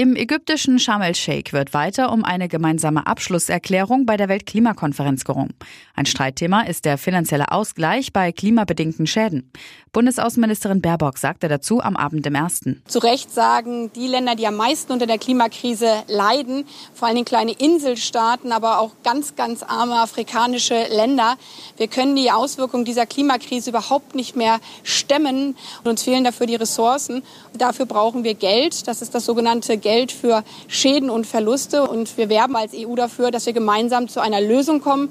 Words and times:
Im 0.00 0.16
ägyptischen 0.16 0.78
Sharm 0.78 1.02
el-Sheikh 1.02 1.52
wird 1.52 1.74
weiter 1.74 2.10
um 2.10 2.24
eine 2.24 2.48
gemeinsame 2.48 3.06
Abschlusserklärung 3.06 4.06
bei 4.06 4.16
der 4.16 4.30
Weltklimakonferenz 4.30 5.24
gerungen. 5.24 5.52
Ein 5.94 6.06
Streitthema 6.06 6.62
ist 6.62 6.86
der 6.86 6.96
finanzielle 6.96 7.52
Ausgleich 7.52 8.10
bei 8.10 8.32
klimabedingten 8.32 9.06
Schäden. 9.06 9.52
Bundesaußenministerin 9.92 10.80
Baerbock 10.80 11.18
sagte 11.18 11.48
dazu 11.48 11.82
am 11.82 11.96
Abend 11.96 12.26
im 12.26 12.34
ersten. 12.34 12.82
Zu 12.86 13.00
Recht 13.00 13.30
sagen 13.30 13.92
die 13.92 14.06
Länder, 14.06 14.36
die 14.36 14.46
am 14.46 14.56
meisten 14.56 14.90
unter 14.90 15.06
der 15.06 15.18
Klimakrise 15.18 16.04
leiden, 16.06 16.64
vor 16.94 17.08
allem 17.08 17.26
kleine 17.26 17.52
Inselstaaten, 17.52 18.52
aber 18.52 18.78
auch 18.78 18.92
ganz, 19.04 19.36
ganz 19.36 19.62
arme 19.62 19.96
afrikanische 19.96 20.86
Länder, 20.94 21.36
wir 21.76 21.88
können 21.88 22.16
die 22.16 22.30
Auswirkungen 22.30 22.86
dieser 22.86 23.04
Klimakrise 23.04 23.68
überhaupt 23.68 24.14
nicht 24.14 24.34
mehr 24.34 24.60
stemmen 24.82 25.56
und 25.84 25.90
uns 25.90 26.04
fehlen 26.04 26.24
dafür 26.24 26.46
die 26.46 26.54
Ressourcen. 26.54 27.22
Dafür 27.52 27.84
brauchen 27.84 28.24
wir 28.24 28.34
Geld. 28.34 28.88
Das 28.88 29.02
ist 29.02 29.14
das 29.14 29.26
sogenannte 29.26 29.76
Geld 29.76 29.89
Geld 29.90 30.12
für 30.12 30.44
Schäden 30.68 31.10
und 31.10 31.26
Verluste. 31.26 31.82
Und 31.82 32.16
wir 32.16 32.28
werben 32.28 32.54
als 32.54 32.72
EU 32.74 32.94
dafür, 32.94 33.32
dass 33.32 33.46
wir 33.46 33.52
gemeinsam 33.52 34.06
zu 34.06 34.20
einer 34.20 34.40
Lösung 34.40 34.80
kommen. 34.80 35.10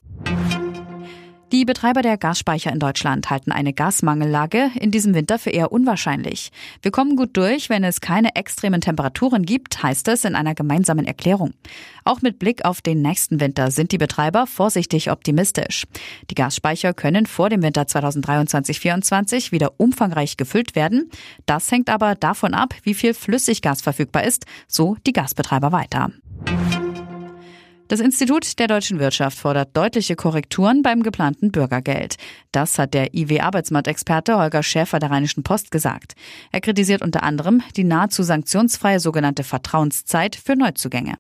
Die 1.52 1.66
Betreiber 1.66 2.04
der 2.04 2.20
Gasspeicher 2.20 2.72
in 2.72 2.78
Deutschland 2.78 3.32
halten 3.32 3.52
eine 3.52 3.74
Gasmangellage 3.74 4.70
in 4.80 4.92
diesem 4.92 5.16
Winter 5.16 5.40
für 5.40 5.50
eher 5.50 5.72
unwahrscheinlich. 5.72 6.52
Wir 6.84 6.92
kommen 6.92 7.16
gut 7.16 7.36
durch, 7.36 7.72
wenn 7.72 7.84
es 7.84 8.02
keine 8.02 8.36
extremen 8.36 8.82
Temperaturen 8.82 9.44
gibt, 9.44 9.82
heißt 9.82 10.08
es 10.10 10.26
in 10.26 10.36
einer 10.36 10.54
gemeinsamen 10.54 11.08
Erklärung. 11.08 11.56
Auch 12.04 12.22
mit 12.22 12.38
Blick 12.38 12.66
auf 12.66 12.82
den 12.82 13.02
nächsten 13.02 13.40
Winter 13.40 13.72
sind 13.72 13.92
die 13.92 13.98
Betreiber 13.98 14.46
vorsichtig 14.46 15.10
optimistisch. 15.10 15.86
Die 16.30 16.36
Gasspeicher 16.36 16.94
können 16.94 17.26
vor 17.26 17.50
dem 17.50 17.64
Winter 17.64 17.82
2023-24 17.82 19.52
wieder 19.52 19.74
umfangreich 19.78 20.38
gefüllt 20.38 20.76
werden. 20.76 21.10
Das 21.48 21.72
hängt 21.72 21.90
aber 21.90 22.14
davon 22.14 22.54
ab, 22.54 22.76
wie 22.84 22.94
viel 22.94 23.16
Flüssiggas 23.16 23.82
verfügbar 23.82 24.24
ist, 24.24 24.46
so 24.68 24.98
die 25.08 25.14
Gasbetreiber 25.14 25.72
weiter. 25.72 26.12
Das 27.90 28.00
Institut 28.00 28.60
der 28.60 28.68
deutschen 28.68 29.00
Wirtschaft 29.00 29.40
fordert 29.40 29.76
deutliche 29.76 30.16
Korrekturen 30.16 30.84
beim 30.84 31.02
geplanten 31.02 31.52
Bürgergeld. 31.52 32.18
Das 32.52 32.78
hat 32.78 32.94
der 32.94 33.16
IW-Arbeitsmarktexperte 33.16 34.38
Holger 34.38 34.62
Schäfer 34.62 35.00
der 35.00 35.10
Rheinischen 35.10 35.42
Post 35.42 35.72
gesagt. 35.72 36.14
Er 36.52 36.62
kritisiert 36.62 37.02
unter 37.02 37.24
anderem 37.24 37.64
die 37.76 37.84
nahezu 37.84 38.22
sanktionsfreie 38.22 39.00
sogenannte 39.00 39.44
Vertrauenszeit 39.44 40.36
für 40.36 40.56
Neuzugänge. 40.56 41.16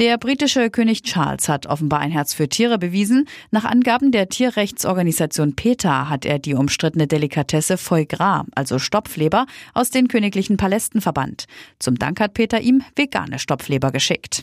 Der 0.00 0.18
britische 0.18 0.70
König 0.70 1.04
Charles 1.04 1.48
hat 1.48 1.66
offenbar 1.66 2.00
ein 2.00 2.10
Herz 2.10 2.34
für 2.34 2.48
Tiere 2.48 2.78
bewiesen. 2.78 3.28
Nach 3.52 3.64
Angaben 3.64 4.10
der 4.10 4.28
Tierrechtsorganisation 4.28 5.54
PETA 5.54 6.08
hat 6.08 6.24
er 6.24 6.40
die 6.40 6.54
umstrittene 6.54 7.06
Delikatesse 7.06 7.78
Foie 7.78 8.06
Gras, 8.06 8.46
also 8.56 8.80
Stopfleber, 8.80 9.46
aus 9.74 9.90
den 9.90 10.08
königlichen 10.08 10.56
Palästen 10.56 11.00
verbannt. 11.00 11.44
Zum 11.78 12.00
Dank 12.00 12.18
hat 12.18 12.34
Peter 12.34 12.60
ihm 12.60 12.82
vegane 12.96 13.38
Stopfleber 13.38 13.92
geschickt. 13.92 14.42